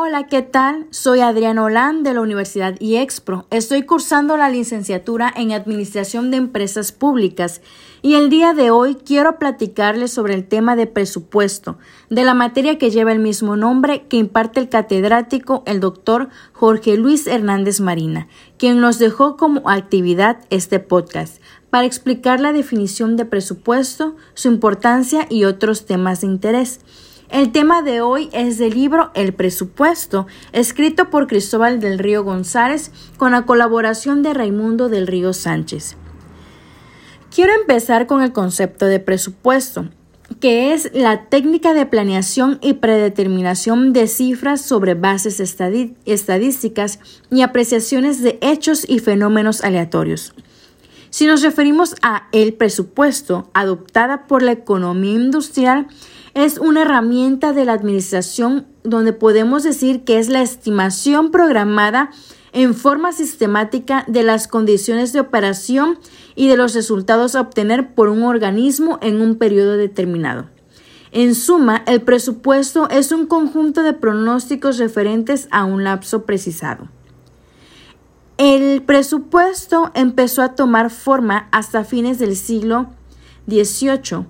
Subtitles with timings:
[0.00, 0.86] Hola, ¿qué tal?
[0.90, 3.48] Soy Adriana Olan de la Universidad IEXPRO.
[3.50, 7.62] Estoy cursando la licenciatura en Administración de Empresas Públicas
[8.00, 11.78] y el día de hoy quiero platicarles sobre el tema de presupuesto,
[12.10, 16.96] de la materia que lleva el mismo nombre que imparte el catedrático el doctor Jorge
[16.96, 23.24] Luis Hernández Marina, quien nos dejó como actividad este podcast para explicar la definición de
[23.24, 26.78] presupuesto, su importancia y otros temas de interés.
[27.30, 32.90] El tema de hoy es del libro El presupuesto, escrito por Cristóbal del Río González
[33.18, 35.96] con la colaboración de Raimundo del Río Sánchez.
[37.30, 39.90] Quiero empezar con el concepto de presupuesto,
[40.40, 46.98] que es la técnica de planeación y predeterminación de cifras sobre bases estadísticas
[47.30, 50.32] y apreciaciones de hechos y fenómenos aleatorios.
[51.10, 55.88] Si nos referimos a el presupuesto adoptada por la economía industrial,
[56.44, 62.10] es una herramienta de la administración donde podemos decir que es la estimación programada
[62.52, 65.98] en forma sistemática de las condiciones de operación
[66.36, 70.46] y de los resultados a obtener por un organismo en un periodo determinado.
[71.10, 76.88] En suma, el presupuesto es un conjunto de pronósticos referentes a un lapso precisado.
[78.36, 82.90] El presupuesto empezó a tomar forma hasta fines del siglo
[83.48, 84.26] XVIII,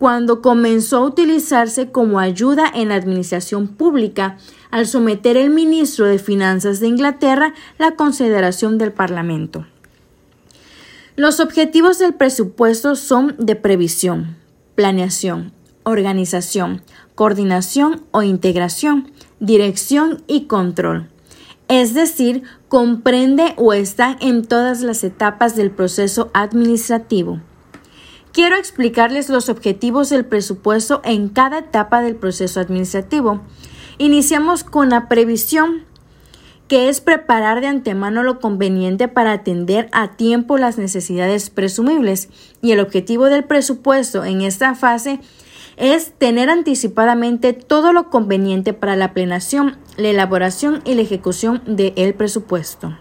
[0.00, 4.38] cuando comenzó a utilizarse como ayuda en la administración pública
[4.72, 9.66] al someter el ministro de Finanzas de Inglaterra la consideración del Parlamento.
[11.14, 14.36] Los objetivos del presupuesto son de previsión,
[14.74, 15.52] planeación,
[15.84, 16.82] organización,
[17.14, 21.08] coordinación o integración, dirección y control
[21.70, 27.40] es decir, comprende o está en todas las etapas del proceso administrativo.
[28.32, 33.40] Quiero explicarles los objetivos del presupuesto en cada etapa del proceso administrativo.
[33.98, 35.84] Iniciamos con la previsión,
[36.68, 42.28] que es preparar de antemano lo conveniente para atender a tiempo las necesidades presumibles.
[42.62, 45.18] Y el objetivo del presupuesto en esta fase
[45.76, 52.14] es tener anticipadamente todo lo conveniente para la plenación, la elaboración y la ejecución del
[52.14, 52.96] presupuesto.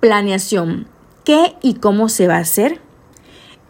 [0.00, 0.86] Planeación.
[1.24, 2.85] ¿Qué y cómo se va a hacer?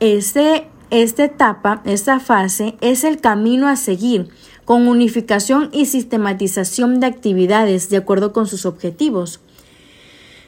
[0.01, 4.29] Este, esta etapa, esta fase es el camino a seguir
[4.67, 9.41] con unificación y sistematización de actividades de acuerdo con sus objetivos.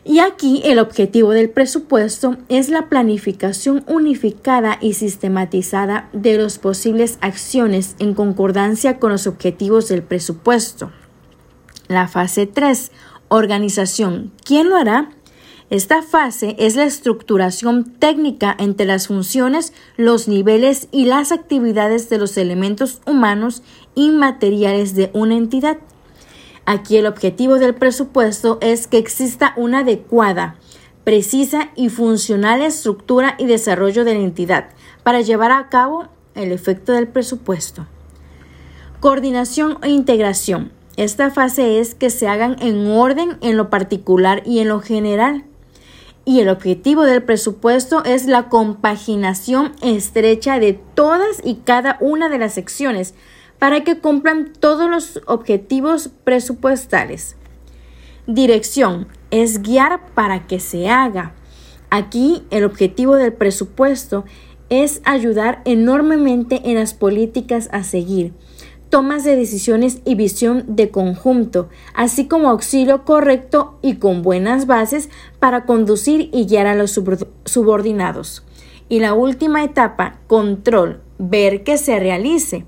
[0.04, 7.18] Y aquí el objetivo del presupuesto es la planificación unificada y sistematizada de las posibles
[7.20, 10.92] acciones en concordancia con los objetivos del presupuesto.
[11.88, 12.90] La fase 3.
[13.28, 14.32] Organización.
[14.44, 15.10] ¿Quién lo hará?
[15.70, 22.16] Esta fase es la estructuración técnica entre las funciones, los niveles y las actividades de
[22.16, 23.62] los elementos humanos
[23.94, 25.76] y materiales de una entidad.
[26.64, 30.56] Aquí el objetivo del presupuesto es que exista una adecuada,
[31.04, 34.70] precisa y funcional estructura y desarrollo de la entidad
[35.02, 37.86] para llevar a cabo el efecto del presupuesto.
[39.00, 40.72] Coordinación e integración.
[40.96, 45.44] Esta fase es que se hagan en orden en lo particular y en lo general.
[46.28, 52.36] Y el objetivo del presupuesto es la compaginación estrecha de todas y cada una de
[52.36, 53.14] las secciones
[53.58, 57.36] para que cumplan todos los objetivos presupuestales.
[58.26, 61.32] Dirección es guiar para que se haga.
[61.88, 64.26] Aquí el objetivo del presupuesto
[64.68, 68.34] es ayudar enormemente en las políticas a seguir,
[68.90, 75.10] tomas de decisiones y visión de conjunto, así como auxilio correcto y con buenas bases
[75.38, 77.00] para conducir y guiar a los
[77.44, 78.44] subordinados.
[78.88, 82.64] Y la última etapa, control, ver que se realice.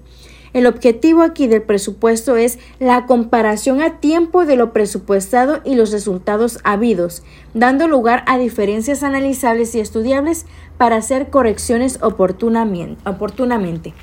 [0.52, 5.92] El objetivo aquí del presupuesto es la comparación a tiempo de lo presupuestado y los
[5.92, 7.22] resultados habidos,
[7.54, 13.94] dando lugar a diferencias analizables y estudiables para hacer correcciones oportunamente.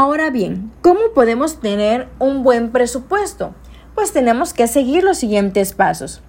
[0.00, 3.56] Ahora bien, ¿cómo podemos tener un buen presupuesto?
[3.96, 6.22] Pues tenemos que seguir los siguientes pasos.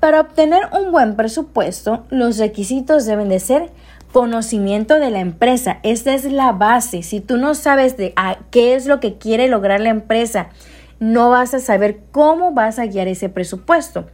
[0.00, 3.70] Para obtener un buen presupuesto, los requisitos deben de ser
[4.12, 5.78] conocimiento de la empresa.
[5.84, 7.04] Esta es la base.
[7.04, 8.12] Si tú no sabes de
[8.50, 10.48] qué es lo que quiere lograr la empresa,
[10.98, 14.06] no vas a saber cómo vas a guiar ese presupuesto.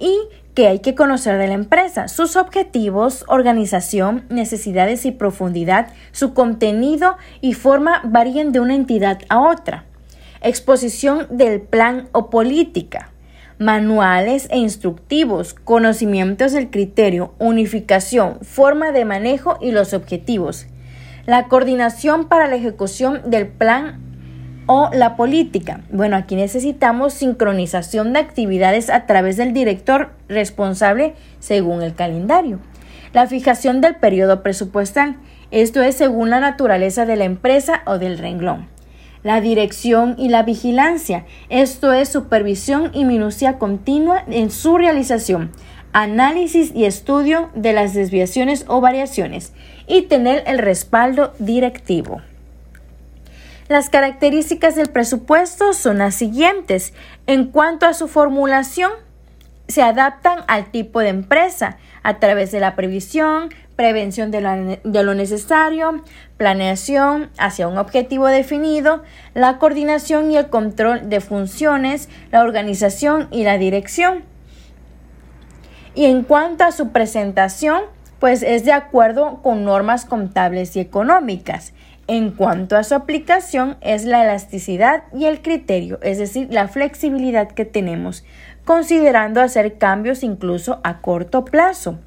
[0.00, 0.16] Y
[0.58, 7.16] que hay que conocer de la empresa, sus objetivos, organización, necesidades y profundidad, su contenido
[7.40, 9.84] y forma varían de una entidad a otra.
[10.40, 13.12] Exposición del plan o política
[13.60, 20.66] manuales e instructivos, conocimientos del criterio, unificación, forma de manejo y los objetivos.
[21.24, 24.07] La coordinación para la ejecución del plan
[24.68, 25.80] o la política.
[25.90, 32.60] Bueno, aquí necesitamos sincronización de actividades a través del director responsable según el calendario.
[33.14, 35.16] La fijación del periodo presupuestal,
[35.50, 38.68] esto es según la naturaleza de la empresa o del renglón.
[39.22, 45.50] La dirección y la vigilancia, esto es supervisión y minucia continua en su realización,
[45.92, 49.54] análisis y estudio de las desviaciones o variaciones
[49.86, 52.20] y tener el respaldo directivo.
[53.68, 56.94] Las características del presupuesto son las siguientes.
[57.26, 58.90] En cuanto a su formulación,
[59.68, 64.40] se adaptan al tipo de empresa a través de la previsión, prevención de,
[64.82, 66.02] lo necesario,
[66.38, 69.02] planeación hacia un objetivo definido,
[69.34, 74.24] la coordinación y el control de funciones, la organización y la dirección.
[75.94, 77.82] Y en cuanto a su presentación,
[78.18, 81.74] pues es de acuerdo con normas contables y económicas.
[82.08, 87.48] En cuanto a su aplicación, es la elasticidad y el criterio, es decir, la flexibilidad
[87.48, 88.24] que tenemos,
[88.64, 91.98] considerando hacer cambios incluso a corto plazo.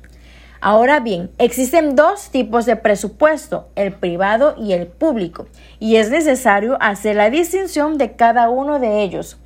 [0.59, 5.45] Ahora bien, existen dos tipos de presupuesto, el privado y el público,
[5.79, 9.37] y es necesario hacer la distinción de cada uno de ellos.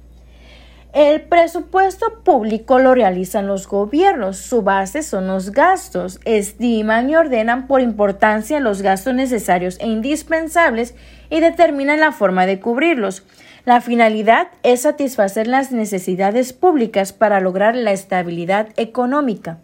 [0.96, 4.38] El presupuesto público lo realizan los gobiernos.
[4.38, 6.22] Su base son los gastos.
[6.24, 10.96] Estiman y ordenan por importancia los gastos necesarios e indispensables
[11.30, 13.24] y determinan la forma de cubrirlos.
[13.66, 19.58] La finalidad es satisfacer las necesidades públicas para lograr la estabilidad económica.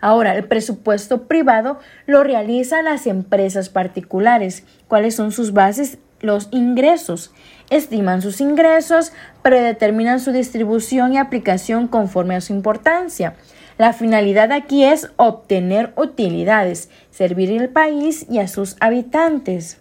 [0.00, 4.64] Ahora, el presupuesto privado lo realizan las empresas particulares.
[4.88, 5.98] ¿Cuáles son sus bases?
[6.22, 7.32] Los ingresos
[7.68, 13.34] estiman sus ingresos, predeterminan su distribución y aplicación conforme a su importancia.
[13.76, 19.78] La finalidad aquí es obtener utilidades, servir al país y a sus habitantes.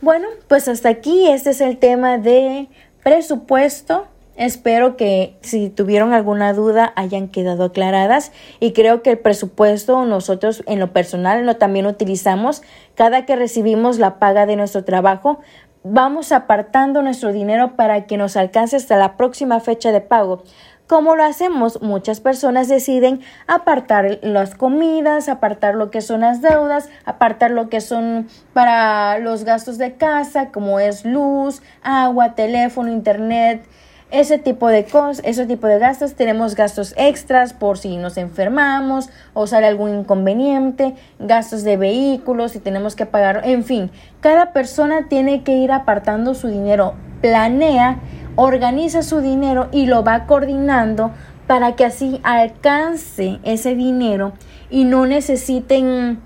[0.00, 2.68] Bueno, pues hasta aquí este es el tema de
[3.04, 4.08] presupuesto.
[4.36, 10.62] Espero que si tuvieron alguna duda hayan quedado aclaradas y creo que el presupuesto nosotros
[10.66, 12.62] en lo personal lo también utilizamos
[12.94, 15.40] cada que recibimos la paga de nuestro trabajo
[15.84, 20.44] vamos apartando nuestro dinero para que nos alcance hasta la próxima fecha de pago.
[20.86, 26.90] Como lo hacemos, muchas personas deciden apartar las comidas, apartar lo que son las deudas,
[27.04, 33.64] apartar lo que son para los gastos de casa, como es luz, agua, teléfono, internet,
[34.12, 39.08] ese tipo de cosas, ese tipo de gastos, tenemos gastos extras por si nos enfermamos
[39.32, 45.08] o sale algún inconveniente, gastos de vehículos, si tenemos que pagar, en fin, cada persona
[45.08, 46.92] tiene que ir apartando su dinero,
[47.22, 48.00] planea,
[48.36, 51.10] organiza su dinero y lo va coordinando
[51.46, 54.32] para que así alcance ese dinero
[54.70, 56.20] y no necesiten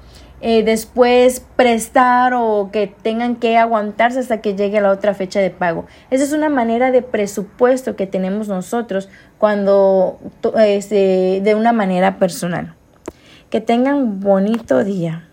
[0.49, 5.51] eh, después prestar o que tengan que aguantarse hasta que llegue la otra fecha de
[5.51, 5.87] pago.
[6.09, 9.09] Esa es una manera de presupuesto que tenemos nosotros
[9.39, 10.21] cuando
[10.57, 12.77] este, de una manera personal.
[13.51, 15.29] Que tengan bonito día.